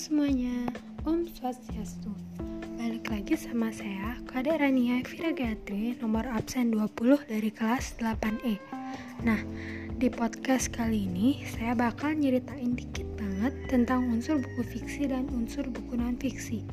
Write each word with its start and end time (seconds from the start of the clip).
semuanya, 0.00 0.64
Om 1.04 1.28
Swastiastu. 1.28 2.08
Balik 2.80 3.12
lagi 3.12 3.36
sama 3.36 3.68
saya, 3.68 4.16
Kade 4.24 4.48
Rania 4.56 5.04
Vira 5.04 5.28
Gatri, 5.28 5.92
nomor 6.00 6.24
absen 6.24 6.72
20 6.72 7.28
dari 7.28 7.52
kelas 7.52 8.00
8E 8.00 8.56
Nah, 9.28 9.36
di 10.00 10.08
podcast 10.08 10.72
kali 10.72 11.04
ini 11.04 11.44
saya 11.44 11.76
bakal 11.76 12.16
nyeritain 12.16 12.80
dikit 12.80 13.04
banget 13.20 13.52
tentang 13.68 14.08
unsur 14.08 14.40
buku 14.40 14.64
fiksi 14.64 15.04
dan 15.04 15.28
unsur 15.36 15.68
buku 15.68 16.00
non-fiksi. 16.00 16.64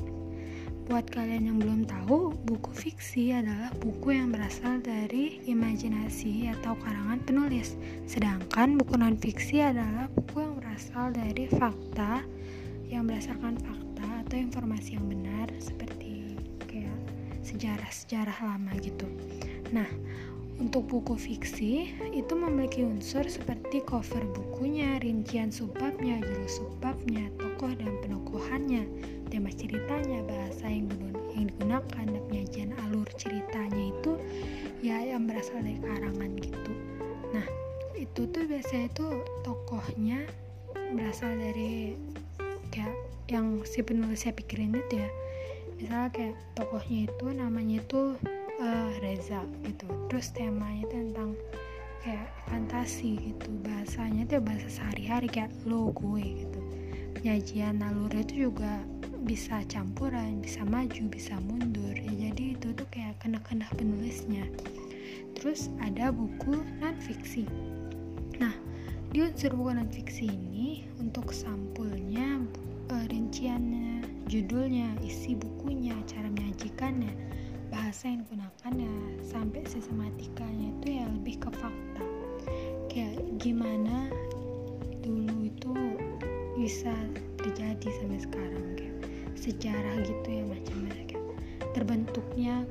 Buat 0.88 1.12
kalian 1.12 1.52
yang 1.52 1.60
belum 1.60 1.84
tahu, 1.84 2.32
buku 2.48 2.72
fiksi 2.72 3.36
adalah 3.36 3.76
buku 3.76 4.16
yang 4.16 4.32
berasal 4.32 4.80
dari 4.80 5.44
imajinasi 5.44 6.48
atau 6.48 6.72
karangan 6.80 7.20
penulis. 7.28 7.76
Sedangkan 8.08 8.80
buku 8.80 8.96
non-fiksi 8.96 9.60
adalah 9.60 10.08
buku 10.16 10.40
yang 10.40 10.56
berasal 10.56 11.12
dari 11.12 11.44
fakta 11.52 12.24
yang 12.88 13.04
berdasarkan 13.04 13.60
fakta 13.60 14.08
atau 14.24 14.36
informasi 14.40 14.96
yang 14.96 15.06
benar 15.06 15.48
seperti 15.60 16.36
kayak 16.64 16.96
sejarah-sejarah 17.44 18.38
lama 18.40 18.72
gitu. 18.80 19.04
Nah, 19.72 19.88
untuk 20.58 20.90
buku 20.90 21.14
fiksi 21.14 21.94
itu 22.10 22.34
memiliki 22.34 22.82
unsur 22.82 23.22
seperti 23.30 23.78
cover 23.86 24.26
bukunya, 24.34 24.98
rincian 24.98 25.54
subbabnya, 25.54 26.18
judul 26.18 26.50
subbabnya, 26.50 27.30
tokoh 27.38 27.70
dan 27.78 27.94
penokohannya, 28.02 28.82
tema 29.30 29.54
ceritanya, 29.54 30.18
bahasa 30.26 30.66
yang 30.66 30.90
digunakan, 30.90 32.04
dan 32.10 32.22
penyajian 32.26 32.74
alur 32.88 33.06
ceritanya 33.14 33.84
itu 33.94 34.18
ya 34.82 34.98
yang 34.98 35.30
berasal 35.30 35.62
dari 35.62 35.78
karangan 35.78 36.30
gitu. 36.42 36.72
Nah, 37.30 37.46
itu 37.94 38.26
tuh 38.26 38.44
biasanya 38.50 38.90
itu 38.90 39.06
tokohnya 39.46 40.26
berasal 40.90 41.38
dari 41.38 41.94
kayak 42.70 42.94
yang 43.28 43.60
si 43.68 43.84
penulis 43.84 44.24
saya 44.24 44.36
pikirin 44.36 44.76
itu 44.76 45.00
ya. 45.00 45.10
Misalnya 45.78 46.10
kayak 46.10 46.34
tokohnya 46.58 47.06
itu 47.06 47.26
namanya 47.30 47.78
itu 47.82 48.18
uh, 48.58 48.90
Reza 49.02 49.44
gitu. 49.66 49.86
Terus 50.10 50.32
temanya 50.34 50.86
itu 50.88 50.94
tentang 51.10 51.30
kayak 52.02 52.28
fantasi 52.50 53.10
gitu. 53.32 53.48
Bahasanya 53.62 54.26
itu 54.26 54.36
bahasa 54.42 54.68
sehari-hari 54.68 55.28
kayak 55.30 55.52
lo 55.68 55.94
gue 55.94 56.44
gitu. 56.46 56.60
Penyajian 57.18 57.82
alurnya 57.82 58.22
itu 58.26 58.50
juga 58.50 58.82
bisa 59.22 59.60
campuran 59.66 60.40
bisa 60.40 60.64
maju 60.64 61.02
bisa 61.10 61.36
mundur. 61.44 61.94
Ya 61.94 62.30
jadi 62.30 62.58
itu 62.58 62.74
tuh 62.74 62.88
kayak 62.90 63.18
kena-kena 63.22 63.66
penulisnya. 63.76 64.46
Terus 65.38 65.70
ada 65.78 66.10
buku 66.10 66.58
non 66.82 66.98
fiksi 66.98 67.46
nah 68.38 68.54
di 69.10 69.22
unsur 69.22 69.54
buku 69.54 69.70
non 69.74 69.90
fiksi 69.90 70.30
ini 70.30 70.86
untuk 70.98 71.30
uh, 71.30 71.58
rinciannya 73.38 74.02
judulnya 74.26 74.98
isi 74.98 75.38
bukunya 75.38 75.94
cara 76.10 76.26
menyajikannya 76.26 77.14
bahasa 77.70 78.10
yang 78.10 78.26
digunakannya 78.26 78.90
sampai 79.22 79.62
sistematikanya 79.62 80.74
itu 80.74 80.98
ya 80.98 81.06
lebih 81.06 81.46
ke 81.46 81.50
fakta. 81.54 82.02
Kayak 82.90 83.14
gimana 83.38 84.10
dulu 85.06 85.46
itu 85.46 85.70
bisa 86.58 86.90
terjadi 87.38 87.86
sampai 88.02 88.18
sekarang 88.18 88.66
kayak 88.74 88.96
sejarah 89.38 90.02
gitu 90.02 90.28
ya 90.34 90.42
macam-macam. 90.42 91.06
Kayak 91.06 91.26
terbentuknya 91.78 92.66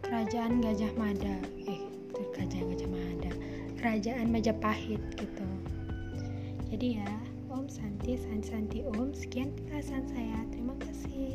kerajaan 0.00 0.64
Gajah 0.64 0.96
Mada 0.96 1.36
eh 1.68 1.84
kerajaan 2.32 2.72
Gajah 2.72 2.88
Mada 2.88 3.32
kerajaan 3.76 4.32
Majapahit 4.32 5.02
gitu. 5.20 5.44
Jadi 6.72 7.04
ya 7.04 7.10
Om. 7.56 7.72
Santi 7.72 8.20
Santi 8.20 8.44
Santi 8.44 8.78
Om. 8.84 9.16
Sekian 9.16 9.48
perasaan 9.64 10.04
saya. 10.12 10.44
Terima 10.52 10.76
kasih 10.76 11.25